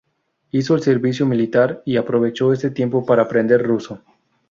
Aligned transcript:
Hizo 0.49 0.73
el 0.73 0.81
servicio 0.81 1.27
militar 1.27 1.83
y 1.85 1.95
aprovechó 1.97 2.51
ese 2.53 2.71
tiempo 2.71 3.05
para 3.05 3.21
aprender 3.21 3.61
ruso. 3.61 4.01